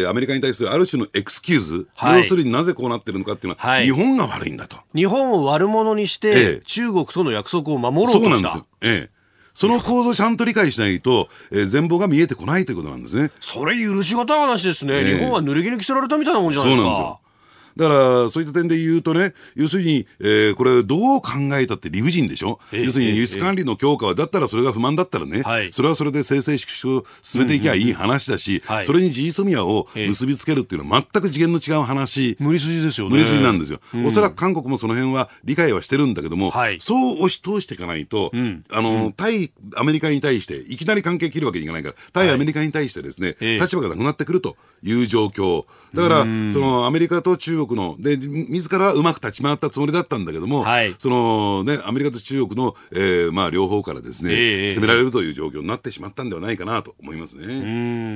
[0.03, 2.17] ーアメリカに対するある種のエクスキューズ、はい。
[2.19, 3.85] 要するになぜこうなってるのかっていうのは、はい。
[3.85, 4.77] 日本が悪いんだと。
[4.93, 6.61] 日本を悪者にして、ええ。
[6.65, 8.19] 中国との約束を守ろうとした。
[8.19, 8.65] そうなんですよ。
[8.81, 9.14] ええ
[9.55, 13.31] その構造をちゃんと理解しないと、えー全貌が見えてこないということなんですね。
[13.39, 17.19] それ許しがたい話ですね、ええ日本は濡れ衣着せられたみたいなもんじゃないですかそうなんですよ。
[17.77, 25.73] だから、そういった点で言うとね、要するに、えーこれ、どう考えたって理不尽でしょ、ええ要するに輸出管理の強化は、だったらそれが不満だったらね、はい。
[25.73, 28.85] それはそれで生成縮小を進めていけばいい話だし、はい。
[28.85, 30.07] それに G ソミアをええ。
[30.07, 32.38] 結びつけるっていうのは、全く次元の違う話。
[32.39, 33.13] 無理筋ですよね。
[33.13, 36.77] 無理筋なんですよ、おそらく韓国もその辺は理解はしてるんだけども、はい。
[36.79, 38.31] そう押し通していかないと、
[38.71, 43.59] あの、対アメリカに対して、いきなり関係切るわけにいかないから、対アメリカに対してですね、ええ。
[43.59, 45.65] 立場がなくなってくるという状況。
[45.93, 50.93] だから、そのアメリカと中国の、で、自らはうまく立ち回ったつもりだったんだけども、はい。
[50.99, 57.45] そのね、アメリカと中国の、えーまあ、両方からですね、ええ攻められるという状況になってしまったんではないかなと思いますね。
[57.45, 57.49] う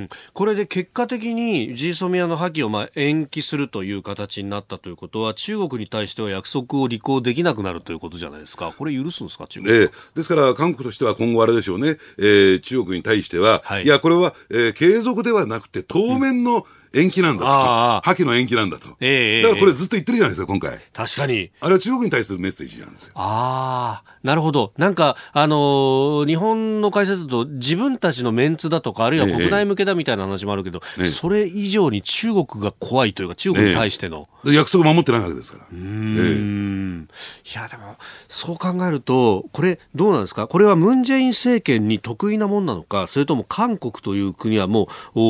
[0.04, 0.08] ん。
[0.32, 8.72] これで結果的に G ソミアの破棄をまあ延期するという形になったということは中国に対しては約束を履行できなくなるということじゃないですか。
[8.76, 9.90] これ許すんですか中国ええ。
[10.14, 13.84] ですから、韓国としては今後あれでしょうね、えー中国に対しては、はい。
[13.84, 20.78] い、や、これは、えー継続ではなくて、当面の延期なんだと、破棄の延期なんだと、ええだからこれずっと言ってるじゃないですか、今回。
[20.92, 21.50] 確かに。
[21.60, 23.12] あれは中国に対するメッセージなんですよ。
[23.14, 24.72] ああ、なるほど。
[24.76, 34.28] なんか、あのー日本の解説だと自分たちのメンツだとか、あるいは国内向けだみたいな話もあるけど、ええそれ以上に中国が怖いというか、中国に対しての。
[34.44, 35.64] で約束守ってないわけですから。
[35.72, 37.08] うーん
[37.50, 37.96] いや、でも、
[38.28, 40.46] そう考えると、これ、どうなんですか？
[40.46, 45.20] これはムン・ジェイン政権に得意なもんなのか、それとも韓国という国はもう、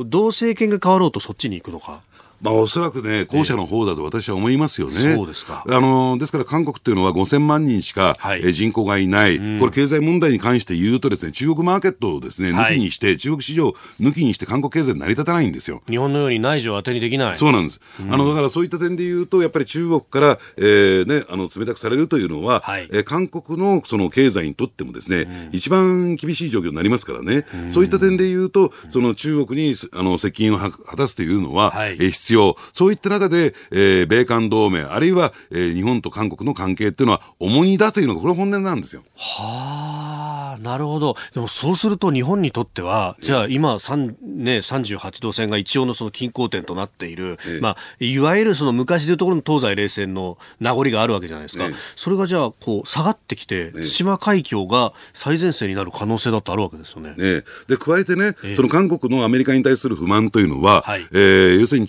[0.00, 2.00] お同政権が変わろうとそっちに行くのか？
[2.42, 4.92] まあ、おそらくね、後者の方だと私は思いますよね。
[4.92, 5.64] そうですか。
[5.68, 8.40] あの、ですから韓国っていうのは5000万人しか、はい。
[8.40, 12.74] えー人口がいない、これ経済問題に関して言うとですね、中国マーケットをですね、はい。
[12.74, 15.82] 抜きにして、中国市場を抜きにして韓国経済成り立たないんですよ。
[15.90, 17.36] 日本のように内需を当てにできない。
[17.36, 17.80] そうなんです。
[18.10, 22.88] あの、だからそういった点で言うと、やっぱり中国から、えーね、あの、冷たくされるというのは、はい。
[22.92, 31.92] えー韓国のその経済にとってもですね、一番厳しい状況になりますからね、そういった点で言うと、その中国に、あの、接近をは果たすというのは、はい。
[31.92, 32.56] えー必必要。
[32.72, 39.04] そういった中で、えー、米韓同盟、あるいは、えー、日本と韓国の関係っていうのは重荷だというのが、これは本音なんですよ。
[39.14, 41.14] はあ、なるほど。
[41.32, 51.64] でもそうすると日本にとっては、じゃあ今、ね、38度線が一応のその均衡点となっている、まあ、いわゆるその昔でいうところの東西冷戦の名残があるわけじゃないですか。
[51.94, 57.14] それがじゃあ、こう、下がってきて、対馬海峡が最前線になる可能性だってあるわけですよね。
[57.16, 61.86] ねで、加えてね、その韓国のアメリカに対する不満というのは、はい、えー、要するに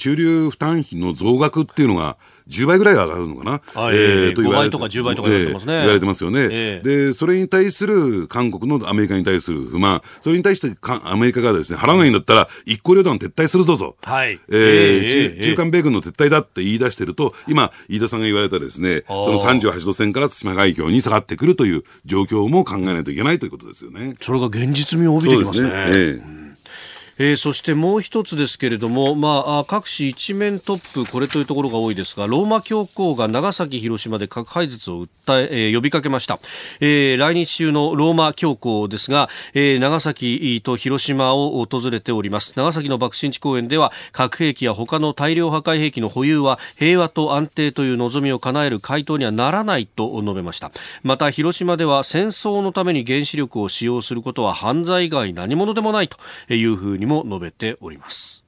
[0.50, 2.18] 負担費の増額っていうのが、
[2.50, 3.62] 10倍ぐらい上がるのかな、
[3.92, 14.40] えー、と言われて5倍とか10倍とか言われてますね、えー、言われてますよね、えー、でそれに対する韓国のアメリカに対する不満、それに対してかアメリカがですね払わないんだったら、一向両団撤退するぞと、はい。
[14.50, 24.16] えー中間米軍の撤退だって言い出してると、今、飯田さんが言われたですねその38度線から対馬海峡に下がってくるという状況も考えないといけないということですよね。
[24.22, 25.70] それが現実味を帯びてきますね。
[25.70, 26.32] そうですね。
[26.32, 26.47] えー
[27.20, 36.40] えー、そしてもう一つですけれども、まあ、各紙一面トップ、これというところが多いですが、ローマ教皇が長崎、広島で核廃絶を訴え、えー、呼びかけました。
[36.80, 42.54] えー、来日中のローマ教皇ですが、えー、長崎と広島を訪れております。
[42.56, 50.72] 長崎の爆心地公園では、核兵器や他の大量破壊兵器の保有は平和と安定という望みを叶える回答にはならないと述べました。
[51.02, 56.18] また、広島では戦争のために原子力を使用することは犯罪以外何者でもないと
[56.54, 58.48] いうふうにも述べております。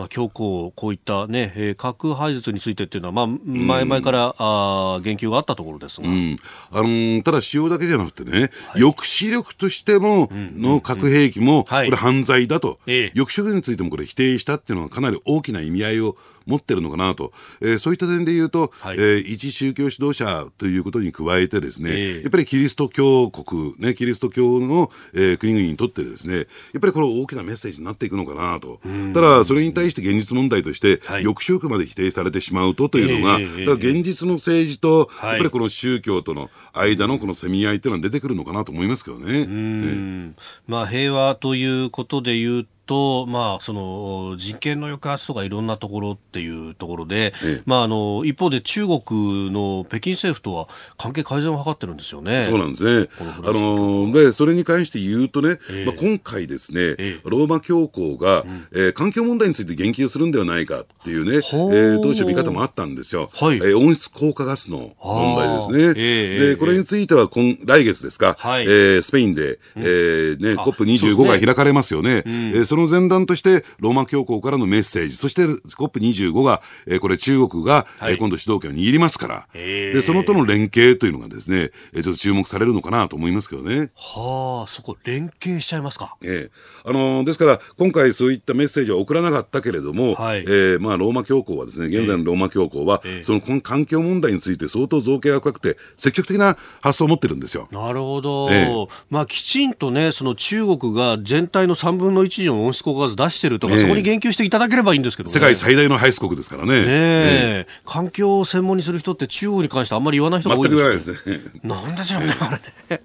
[0.00, 6.36] まあ、強硬、こういったね、えー、核廃絶についてっていうのは、まあ、前々から、うん、あ言及があったところですが、うん、
[6.72, 26.46] あのー、ただ使用だけじゃなくてね、はい、抑止力としても、の核兵器も、これ犯罪だと、はい、抑止力についてもこれ否定したっていうのはかなり大きな意味合いを持ってるのかなと、えー、そういった点で言うと、はい、えー、一宗教指導者ということに加えてですね、えー、やっぱりキリスト教国、ね、キリスト教の、えー、国々にとってですね、やっ
[26.80, 28.80] ぱりこれ大きなメッセージになっていくのかなと。
[29.14, 39.46] ただ、それに対して現実問題として、はい、抑止力まで否定されてしまうとというのが、えー、だから現実の政治と、やっぱりこの宗教との間のこのせみ合いというのは出てくるのかなと思いますけどね。
[39.46, 40.32] ね
[40.66, 52.44] まあ、平和ということで言うと、まあ、その人権の抑圧とかいろんなところっていうところで、ええ、まあ、あの一方で中国の北京政府とは関係改善を図ってるんですよね。
[52.44, 53.08] そうなんですね。
[53.42, 63.30] あのでそれに関して言うとね、え、まあ、今回ですね、ローマ教皇が、うん、えー、環境問題について言及するんではないかっていうね、えー、当初見方もあったんですよ。
[63.34, 65.94] はい、えー、温室効果ガスの問題ですね。
[65.94, 72.22] でこれについては今来月ですか、はい、えー、スペインで、うん、えー、ね、COP25 が開かれますよね。
[72.26, 83.90] うん、えー、その前段として、ローマ教皇からのメッセージ、そして COP25 が、えー、これ中国が、はい、えー、今度主導権を握りますから、で、そのとの連携というのがですね、えー、ちょっと注目されるのかなと思いますけどね。
[83.94, 86.16] はあ、そこ連携しちゃいますか。
[86.24, 97.68] ええー、あのー、ですから、今回そういったメッセージは送らなかったけれども、はい、えー、まあ、ローマ教皇はですね、現在のローマ教皇は、えー、その環境問題について相当造形が深くて、積極的な発想を持ってるんですよ。
[97.70, 98.48] なるほど。
[98.50, 106.72] えー、まあ、きちんとね、その中国が全体の3分の1以上の温室効果ガス出してるとか、そこに言及していただければいいんですけど、ね、世界最大の排出国ですからね。
[106.72, 110.88] ねえ、環境を専門にする人って中国に関してあんまり言わない人が多いですよね。
[110.88, 111.40] ないですね。
[111.64, 113.02] なんでしょうね、あれね。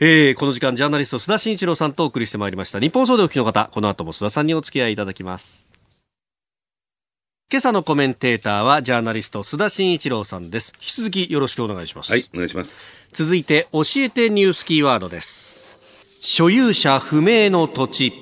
[0.00, 2.80] えー、この時間、ジャーナリスト須田慎一郎さんとお送りしてまいりました。
[2.80, 5.68] 日本総でお聞きの方、この後も須田さんにお付き合いいただきます。
[7.50, 10.74] 今朝のコメンテーターはジャーナリスト須田慎一郎さんです。
[10.76, 12.12] 引き続きよろしくお願いします。
[12.12, 12.94] はい、お願いします。
[13.14, 15.66] 続いて教えてニュースキーワードです。
[16.20, 18.12] 所有者不明の土地。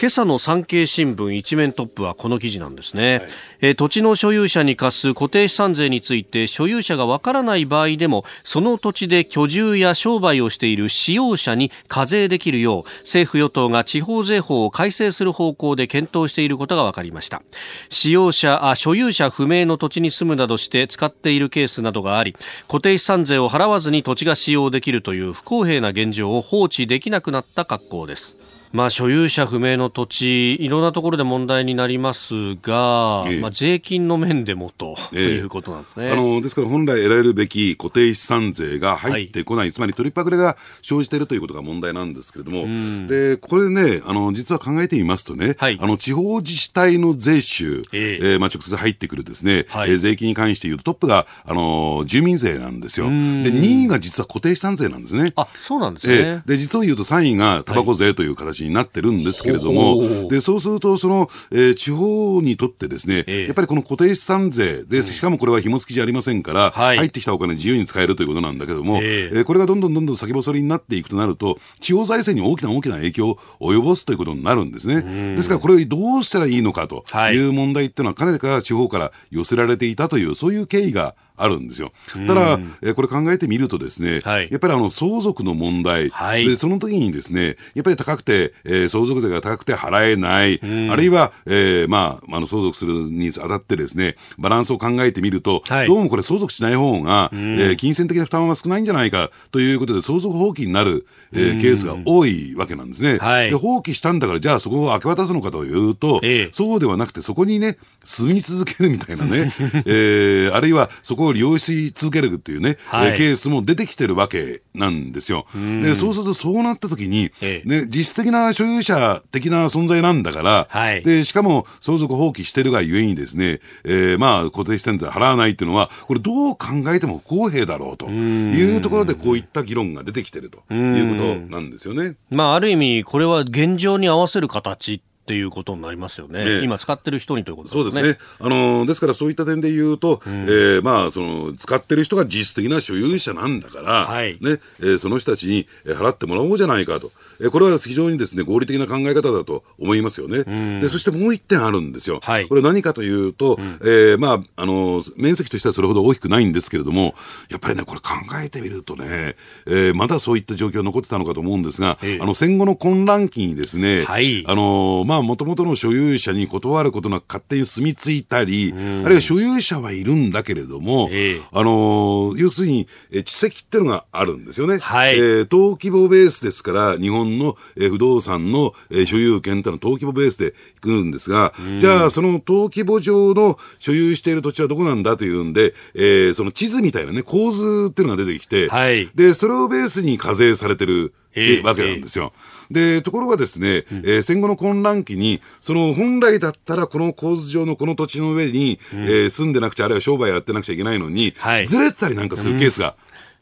[0.00, 3.28] 今朝の産経新聞一面トップはこの記事なんですね、はい、
[3.60, 17.42] え土地の所有者に課す固定資産税について所有者がわからない場合でもその土地で居住や商売をしている使用者に課税できるよう政府与党が地方税法を改正する方向で検討していることが分かりました。
[17.88, 22.34] 使用者あ所有者不明の土地に住むなどして使っているケースなどがあり
[22.66, 36.10] 固定資産税を払わずに土地が使用できるという不公平な現状を放置できなくなった格好ですまあ、所有者不明の土地、いろんなところで問題になりますが、ええ、まあ、税金の面でもと、え、いうことなんですね。
[36.10, 42.66] あのですから本来得られるべき固定資産税が入ってこない、はい、つまり取りパクレが生じているということが問題なんですけれども、
[43.06, 48.24] でこれねあの、実は考えてみますとね、はい、あの地方自治体の税収、ええ。
[48.36, 53.06] ー、まあ、直接入ってくるですね、はい、えー、税金に関して言うと、トップがあの住民税なんですよ。
[53.06, 55.32] で2位が実は固定資産税なんですね。
[55.36, 63.44] あそうなんですね、えー、で実を言うと3位がタバコ税という形になってるんですけれども、でそうするとその、えー、地方にとってですね、ええ。
[63.46, 66.98] やっぱりこの固定資産税で、しかもこれは紐付きじゃありませんから、はい。
[66.98, 69.38] 入ってきたお金自由に使えるということなんだけども、ええ。
[69.38, 75.36] えーこれがどんどんどんどん先細りになっていくとなると、地方財政に大きな大きな影響を及ぼすということになるんですね。
[75.36, 77.34] ですから、これをどうしたらいいのかとはい。
[77.36, 81.92] いう問題っていうのは、かなりから地方から寄せられていたという、そういう経緯があるんですよ。
[82.26, 84.48] ただ、えーこれ考えてみるとですね、はい。
[84.50, 86.46] やっぱりあの相続の問題、はい。
[86.48, 95.88] でその時にですね、やっぱり高くて、えー相続税が高くて払えない、あるいは、えーまあ、あの相続するにあたってですね、バランスを考えてみると、はい。
[95.88, 103.18] どうもこれ相続しない方が、えー金銭的な負担は少ないんじゃないかということで、相続放棄になる、えーケースが多いわけなんですね。
[103.18, 103.50] はい。
[103.50, 106.48] で放棄したんだから、じゃあそこを明け渡すのかというと、ええ。
[106.52, 109.52] そうではなくて、そこにね、住み続けるみたいなね、
[109.86, 115.46] えーあるいはそこを利用し続けるっていうね、はいケースも出てきてるわけなんですよ。
[115.54, 132.14] で、そうするとそうなった時に、ええね、実質的な所有者的な存在なんだから、はいで、しかも相続放棄してるがゆえにですね、えーまあ固定資産税払わないっていうのは、これどう考えても不公平だろうというところでこういった議論が出てきてるということなんですよね。
[132.30, 136.44] まあ、ある意味、これは現状に合わせる形っていうことになりますよね。
[136.46, 138.18] ええ今使ってる人にということそうですね。
[138.40, 147.10] あのですからそういった点で言うと、えーまあ、その、使ってる人が実質的な所有者なんだから、はいね、えーその人たちにえー払ってもらおうじゃないかと。
[147.40, 150.44] えーこれは非常にですね、合理的な考え方だと思いますよね。
[150.80, 152.20] で、そしてもう一点あるんですよ。
[152.22, 152.46] はい。
[152.48, 157.14] これ何かというと、えーまあ、あの面積としてはそれほど大きくないんですけれども、
[157.50, 158.10] やっぱりね、これ考
[158.44, 162.18] えてみるとね、えーまだそういった状況残ってたのかと思うんですが、ええ。
[162.20, 164.44] あの、戦後の混乱期にですね、はい。
[164.46, 171.40] あのまあ、もともとの所有者に断ることなく勝手に住み着いたり、あるいは所有者はいるんだけれども、ええ。
[171.52, 174.78] あの要するに、え地籍っていうのがあるんですよね。
[174.78, 175.16] はい。
[175.16, 189.08] えー登記簿ベースですから、日本の、えー不動産の、えー所有権っていうのは登記簿ベースで来るんですが、じゃあ、その登記簿上の所有している土地はどこなんだというんで、えーその地図みたいなね、構図っていうのが出てきて、はい。
[189.14, 192.32] で、それをベースに課税されてる、ええわけなんですよ。
[192.70, 201.66] で、ところがですね、えー戦後の混乱期に、その本来だったらこの構図上のこの土地の上に、えー住んでなくちゃ、あるいは商売やってなくちゃいけないのに、はい。
[201.66, 202.94] ずれたりなんかするケースが、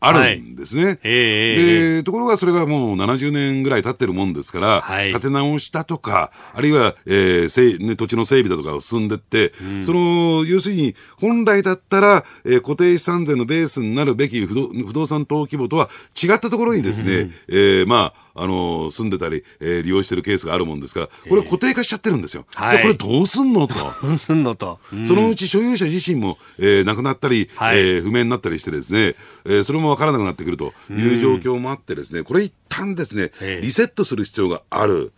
[0.05, 0.99] あるんですね。
[1.05, 5.13] ええで、ところがそれがもう70年ぐらい経ってるもんですから、はい。
[5.13, 22.47] 建て直したとか、あるいは、えーね、土地の整備だとかを進んでって、その、要するに、本来だったら、えー固定資産税のベースになるべき不動不動産登記簿とは違ったところにですね、えーまあ、あの住んでたり、えー利用してるケースがあるもんですから、これ固定化しちゃってるんですよ。
[22.55, 22.71] はい。
[22.73, 23.75] じゃあこれどうすんのと。
[24.03, 24.79] どうすんのと。
[24.93, 25.07] うん。
[25.07, 27.79] そのうち所有者自身も、えー亡くなったり、はい。
[27.79, 29.15] えー不明になったりしてですね、
[29.45, 33.65] えーそれもわからなくなってくるという状況もあってですね、これ一旦ですねえ、え。
[33.65, 35.13] リセットする必要がある。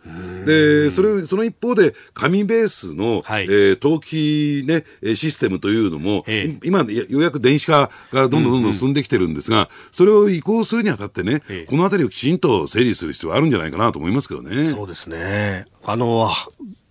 [0.45, 3.43] で、それ、その一方で、紙ベースの、はい。
[3.45, 6.67] えー登記ね、えーシステムというのも、ええ。
[6.67, 8.73] 今、やようやく電子化がどんどんどんどん。
[8.73, 11.65] 進んできてるんですが、それを移行するにあたってね、ええ。
[11.65, 14.65] このあたりをきちんと整理する必要があるんじゃないかなと思いますけどね。
[14.65, 15.65] そうですね。
[15.85, 16.29] あの、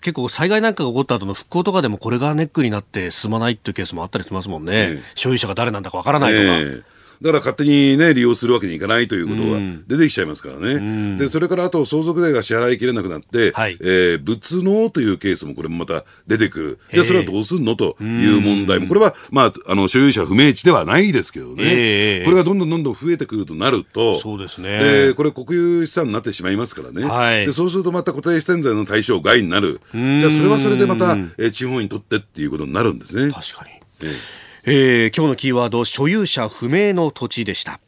[0.01, 4.73] 結構災害なんかが起こった後の復興とかでもこれがネックになって進まないっていうケースもあったりしますもんね。
[4.75, 6.43] ええ所有者が誰なんだかわからないとか。
[6.43, 11.19] ええだから勝手にね、利用するわけにいかないということが出てきちゃいますからね。
[11.19, 16.79] で、それからあと相続税が支払いきれなくなって、はいえー物納というケースもこれもまた出てくる。
[16.93, 18.05] じゃあそれはどうすんのとい
[18.39, 18.87] う問題も。
[18.87, 21.63] これは、まあ、あの、所有者不明地ではないですけどね。
[21.65, 27.05] ええこれがどんどんどんどん増えてくるとなると、そうですねで、これ国有資産になってしまいますからね。
[27.05, 29.81] はいで、そうするとまた固定資産税の対象外になる。
[29.93, 33.33] じゃあそれはそれでまた、えー地方にとってっていうことになるんですね。
[33.33, 33.71] 確かに。
[34.03, 37.81] えええー今日のキーワード、所有者不明の土地でした。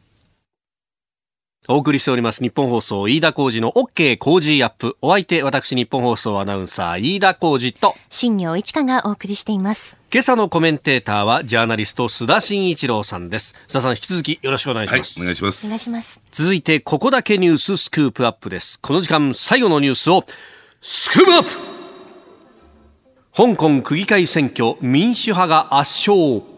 [1.69, 4.99] お送りしております日本放送飯田浩二の OK 工事アップ。
[5.01, 9.97] お相手、私日本放送アナウンサー飯田浩二と、新業一華がお送りしています。
[10.13, 13.55] 今朝のコメンテーターはジャーナリスト須田慎一郎さんです。
[13.69, 15.67] 須田さん引き続きよろしくお願いしはいます。、お願いします。
[15.67, 16.21] お願いします。
[16.31, 18.79] 続いて、ここだけニューススクープアップです。
[18.81, 20.27] この時間、最後のニュースを、
[20.83, 21.49] スクープアップ
[23.35, 26.55] 香港区議会選挙、民主派が圧勝。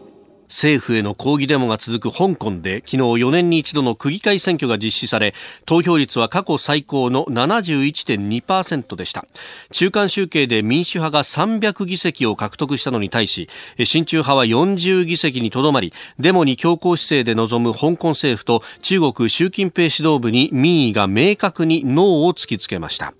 [0.49, 5.33] 政府への抗議デモが続く香港で昨日4年に一度の区議会選挙が実施され
[5.65, 9.25] 投票率は過去最高の71.2%でした。
[9.71, 13.47] 中間集計で民主派が300議席を獲得したのに対し
[13.83, 23.13] 親中派は40議席にとどまりデモに強硬姿勢で臨む香港政府と中国習近平指導部に民意が明確にノーを突きつけました。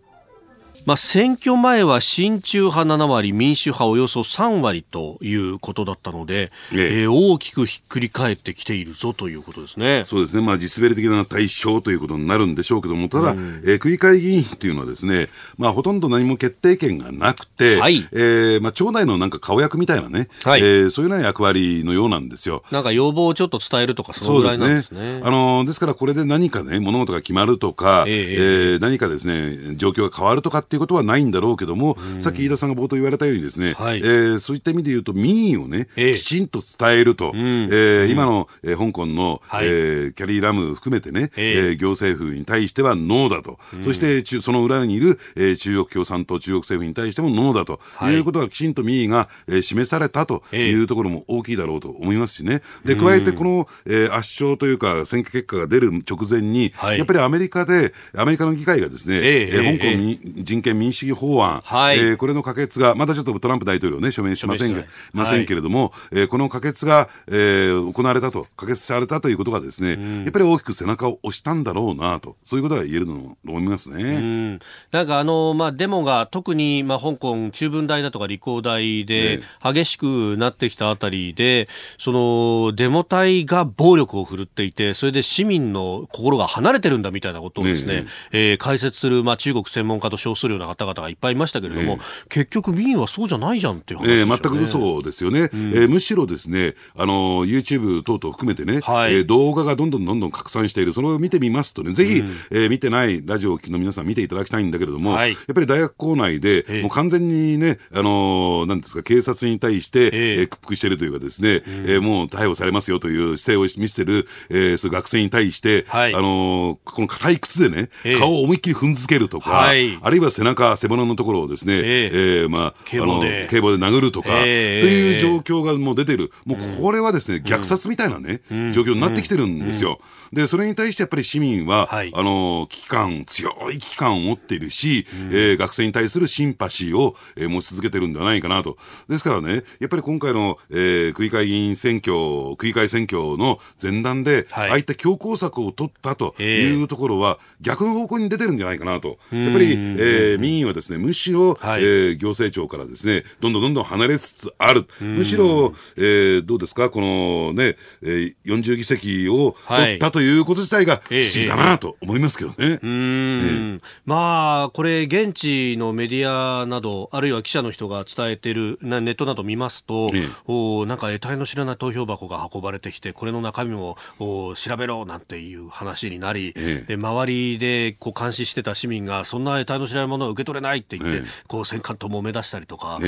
[0.90, 10.04] まあ、選挙前は親中派7割、民主派およそ3割ということだったので、えええー、大きくひっくり返ってきているぞということですね。
[10.04, 10.42] そうですね。
[10.42, 15.30] まあ、実滑り的な対象ということになるんでしょうけども、ただ、うん、えー、区議会議員っていうのはですね、
[15.60, 22.64] まあ、ほとんど何も決定権がなくて、はい、えー、まあ、町内のなんか顔役みたいなね、はい、えー、そういうような役割のようなんですよ。
[22.72, 25.00] なんか要望をちょっと伝えるとか、そのぐらいなんですね。
[25.02, 25.22] ですね。
[25.24, 37.40] あのですから、これで何かね、物事が決まるとか、えー、えー、何かですね、状況が変わるとかっていうことはないんだろうけども、さっき飯田さんが冒頭言われたようにですね、はい、えー、そういった意味で言うと、民意をね、えー、きちんと伝えると、うん、
[37.72, 52.62] えー、今の、えー、香港の、はい、えー、キャリーラム含めてね、えー、えー、行政府に対してはノーだと、うん、そしてその裏にいる、えー、中国共産党、中国政府に対してもノーだと、はい、いうことがきちんと民意が、えー、示されたというところも大きいだろうと思いますしね。
[52.86, 64.84] で、加えてこの、えー、圧勝というか、選挙結果が出る直前に、はい、やっぱりアメリカで、アメリカの議会がですね、えー、香港に、人権民主主義法案、はい、えー、これの可決が、まだちょっとトランプ大統領ね、署名しませんが、
[65.14, 73.14] ませんけれども、えー、この可決が、えー、行われたと、可決されたということがですね、やっぱり大きく背中を押したんだろうなと、そういうことが言えると
[73.48, 74.60] 思いますね。
[74.92, 94.20] なんかあの、まあ、デモが特に、まあ、香港中文大だとか理工大で激しくなってきたあたりで、その、デモ隊が暴力を振るっていて、それで市民の心が離れてるんだみたいなことをですね、ねえー、解説する、まあ、中国専門家と称するような方々がいっぱいいましたけれども、結局民意はそうじゃないじゃんっていう話ね。
[94.20, 95.50] えー、全く嘘ですよね。
[95.54, 123.48] うん、えー、むしろですね、あの、YouTube 等々含めてね、はい、えー、動画がどんどんどんどん拡散している、それを見てみますとね、ぜひ、うん、えー、見てないラジオの皆さん見ていただきたいんだけれども、はい、やっぱり大学構内で、もう完全にね、あのー、なんですか、警察に対して、えー、屈服しているというかですね、うん、えー、もう逮捕されますよという姿勢を見せてる、えー、そう学生に対して、はい、あのー、この硬い靴でね、顔を思いっきり踏んづけるとか、はい、あるいは背中、背骨のところをですね、えー、えー、まあ、警棒で。
[123.50, 130.00] 警棒で殴るとか、えー、という状況がもう出てる、もうこれはですね、虐殺みたいなね、うん、状況になってきてるんですよ。
[130.32, 138.78] で、それに対してやっぱり市民は、はい、あの、危機感、強い危機感を持っているし、うん、えー、学生に対するシンパシーを、えー、持ち続けてるんではないかなと。
[139.10, 149.18] ですからね、やっぱり今回の、えー、区議会議員選挙、区議会選挙の前段で、はい、ああいった強硬策を取ったというところは、逆の方向に出てるんじゃないかなと。
[149.32, 154.86] やっぱり、えー、民意はですね、むしろ、はい、えー、行政庁からですね、どんどんどんどん離れつつある。
[155.00, 163.80] むしろ、えー、どうですか、このね、えー、40議席を取ったということ自体が不思議だなと思いますけどね。
[164.06, 183.00] まあ、これ、現地のメディアなど、あるいは記者の人が伝えているネットなど見ますと、えー、おなんか得体の知らない投票箱が運ばれてきて、これの中身もお調べろなんていう話になり、えー、で周りでこう監視してた市民が、そんな得体の知らないものを受け取れないって言って、こう戦艦と揉め出したりとか、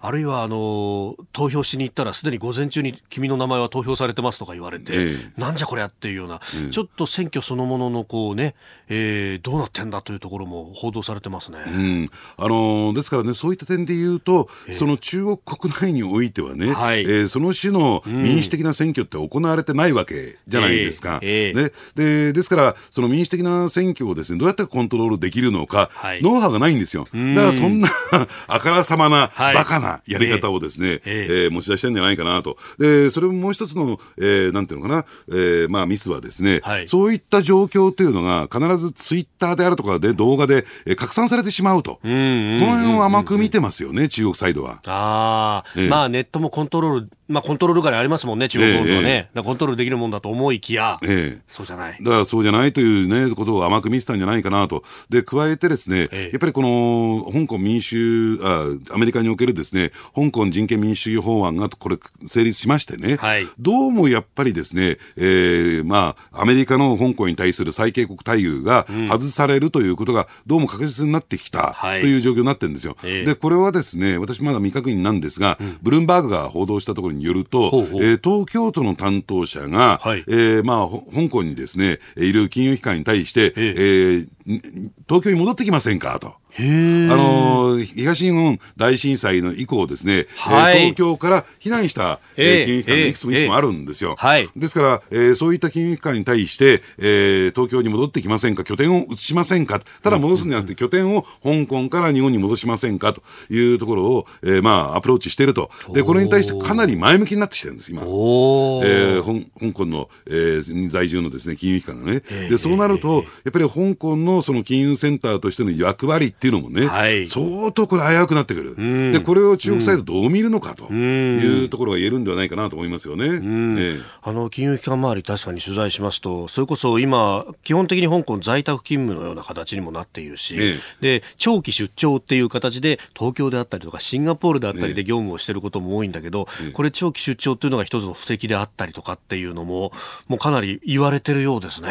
[0.00, 6.40] あるいはあの投票しに行ったら、すでに午前中に君の名前は投票されてますとか言われて、なんじゃこりゃっていうような、
[6.70, 8.54] ちょっと選挙そのもののこうね、
[8.88, 11.58] えー、どうなってんだというところも報道されてますね。
[11.66, 21.18] うん、あのー、ですからね、そういった点で言うと、その中国国内においてはね、はい、えー、その種の民主的な選挙って行われてないわけじゃないですか。
[21.22, 27.04] えー、ね、でですから、その民主的な選挙をですね、どうやってコントロールできるのか、はい、ノウハウがないんですよ。
[27.04, 27.88] だからそんな
[28.48, 32.56] あからさまな、バカなやり方をですね、えー、えー、持ち出してるんじゃないかなと。
[32.78, 41.94] で、それももう一つの、えー、なんていうのかな、えー、まあミスはですね、はい、そういった状況というのが必ずツイッターであるとかで動画で、えー、拡散されてしまうと。
[42.02, 44.80] この辺を甘く見てますよね、中国サイドは。
[44.86, 51.96] ああ、えー、まあネットもコントロールまあ、コントロール下にありますもんね、中国本土はね、えー、コントロールできるもんだと思いきや、えー、そうじゃない。
[51.98, 54.84] だからそうじゃないというね、ことを甘く見せたんじゃないかなと。
[55.08, 72.98] で、加えてですね、えー、やっぱりこの、香港民主あ、アメリカにおけるですね、香港人権民主主義法案がこれ、成立しましてね、はい、どうもやっぱりですね、えー、まあ、アメリカの香港に対する最恵国待遇が外されるということが、どうも確実になってきたという状況になってるんですよ。
[73.00, 78.04] はい、で、これはですね、私まだ未確認なんですが、うん、ブルームバーグが報道したところによると、ほうほう。
[78.04, 86.34] えー、東京都の担当者が、はい、えー、まあ、香港にですね、いる金融機関に対して、えー、東京に戻ってきませんかと。
[86.56, 94.14] あの東日本大震災の以降ですね、はい、東京から避難した、えー、金融機関がいくつもいくつもあるんですよ。
[94.16, 103.22] はい、ですから、えー、そういった金融機関に対して、えー、東京に戻ってきませんか、拠点を移しませんか、ただ戻すんじゃなくて、拠点を香港から日本に戻しませんかと
[103.52, 105.70] いうところを、えー、まあ、アプローチしていると。
[105.92, 108.02] で、これに対してかなり前向きになってきてるんです、今。
[108.02, 112.22] えー、香港の、えー、在住のですね、金融機関がね。
[112.48, 117.26] で、そうなると、やっぱり香港ののその金融センターとしての役割っていうのもね、はい。
[117.26, 119.12] 相当これ危うくなってくる。
[119.12, 123.26] で、これを中国サイドどう見るのかというところが言えるんではないかなと思いますよね。
[123.26, 124.00] ええ。
[124.22, 139.92] あの金融機関周り、確かに取材しますと、それこそ今、基本的に香港在宅勤務のような形にもなっているし、えで長期出張っていう形で、東京であったりとか、シンガポールであったりで業務をしていることも多いんだけど、これ、長期出張っていうのが一つの布石であったりとかっていうのも、
[140.28, 141.88] もうかなり言われてるようですね。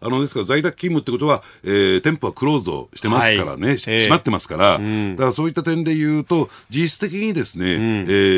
[0.00, 3.96] あのですから在宅勤務ってことは、えー店舗はクローズドしてますからね、しはい。
[3.96, 7.74] ええ閉まってますから、だからそういった点で言うと、実質的にですね、え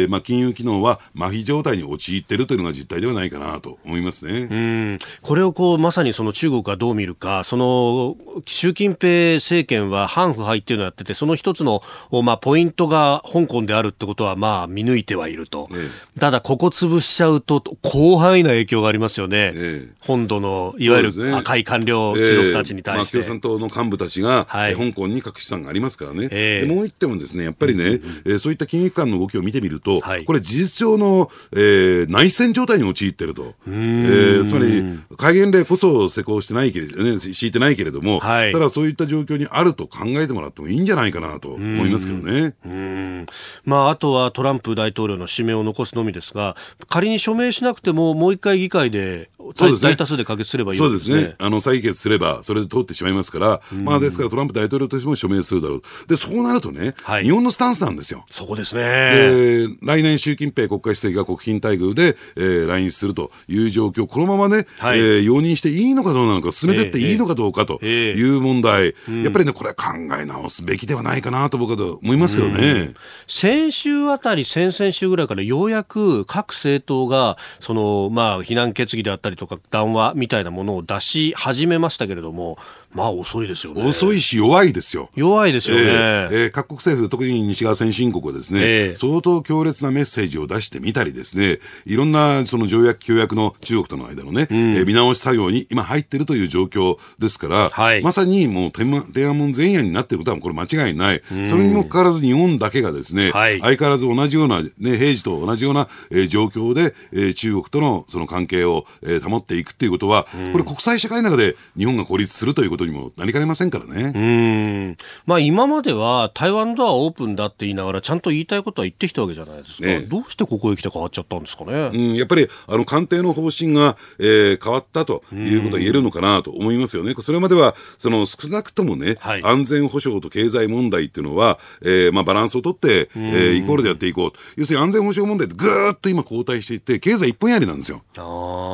[0.06, 4.48] ーまあ、金融機能は麻痺状態に陥っているというのが実態ではないかなと思いますね。
[4.50, 4.98] うん。
[5.22, 8.16] これをこうまさにその中国がどう見るか、その
[8.46, 19.88] 習近平政権は反腐敗っていうのをやってて、その一つの、おまあ、ポイントが香港であるってことはまあ見抜いてはいると、えただ、ここ潰しちゃうと、広範囲な影響がありますよね、ええ。
[20.00, 23.23] 本土のいわゆる赤い官僚貴族たちに対して。
[23.26, 24.72] 産党の幹部たちが、はい。
[24.72, 30.24] えー香港に隠し資産がありますからね、ええでもう一点もですね、やっぱりね、えーそういった金融機関の動きを見てみると、はい。
[30.24, 38.52] これ、事実上の、えー内戦状態に陥っていると、えーつまり、戒厳令こそ施行してないけれど、ね、敷いてないけれども、はい。
[38.52, 42.54] ただそういった状況にあると考えてもらってもいいんじゃないかなと思いますけどね。
[42.64, 43.26] うん。
[43.64, 46.56] まあ、あとはトランプ大統領の指名を残すのみですが、
[46.88, 49.90] 仮に署名しなくても、もう一回議会でそうですね。
[49.92, 51.34] 大多数で可決すればいいですね。
[51.38, 55.82] あの、採決すれば、それで通ってしまいますから、まあ、ですからトランプ大統領としても署名するだろう。
[56.08, 57.24] で、そうなるとね、はい。
[57.24, 58.24] 日本のスタンスなんですよ。
[58.30, 58.82] そこですね。
[58.82, 64.98] で来年、習近平国家主席が国賓待遇で、えー来日するという状況、このままね、はい。
[64.98, 68.18] えー容認していいのかどうなのか、進めていっていいのかどうかとええ。
[68.18, 72.94] いう問題、やっぱりね、これは考え直すべきではないかなと僕は思いますけどね。
[73.26, 82.58] 先週あたり、先々週ぐらいからようやく各政党が、その、まあ、非難決議であったりとか、談話みたいなものを出し始めましたけれども、
[82.94, 83.84] まあ、遅いですよね。
[83.84, 85.10] 遅いし弱いですよ。
[85.16, 85.82] 弱いですよね。
[85.82, 101.22] えーえー各国政府、特に西側先進国はですね、ええ相当強烈なメッセージを出してみたりですね、いろんなその条約、協約の中国との間のね、えー見直し作業に今入っているという状況ですから、はいまさにもう天安門前夜になっていることはこれ間違いない。
[101.48, 114.12] それにもかかわらず日本だけがですね、はい相変わらず同じような、ね、平時と同じような、えー状況で、えー中国とのその関係を、えー保っていくっていうことは、これ国際社会の中で日本が孤立するということにもなりかねませんからね。
[114.14, 114.96] うん。
[115.26, 119.88] まあ、今までは台湾ドアオープンだって言いながら、ちゃんと言いたいことは言ってきたわけじゃないですか。
[119.88, 121.90] ええどうしてここへ来て変わっちゃったんですかね。
[121.92, 127.14] うん、やっぱり、あの、官邸の方針が、えー変わったということは言えるのかなと思いますよね。
[127.20, 134.38] それまでは、その、少なくともね、はい安全保障と経済問題っていうのは、えーまあ、バランスをとって、えーイコールでやっていこうと。
[134.56, 138.02] 要するに安全保障問題ってぐーっと今後退していって、経済一本やりなんですよ。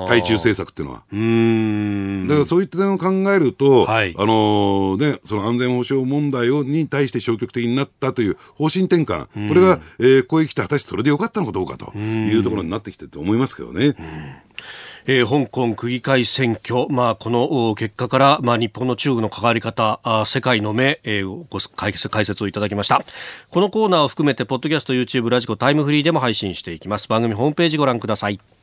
[0.08, 1.02] 対中政策っていうのは。
[1.12, 2.28] うん。
[2.28, 13.94] だからそういった点を考えると、はいあのね、その安全保障問題をに対して消極的になったという方針転換、これが、えーここへ来て果たしてそれでよかったのかどうかというところになってきてると思いますけどね。
[15.06, 23.02] えー香港区議会選挙、まあ、このお結果から、まあ、日本の中国の関わり方、あ世界の目、えーご解説解説をいただきました。
[23.50, 27.08] このコーナーを含めて、ポッドキャスト、YouTube、ラジコ、タイムフリーでも配信していきます。
[27.08, 28.59] 番組ホームページご覧ください。